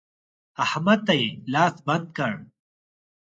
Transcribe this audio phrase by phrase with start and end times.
[0.65, 2.33] احمد ته يې لاس بند کړ.